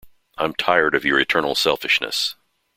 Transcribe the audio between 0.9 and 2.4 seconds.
of your eternal selfishness!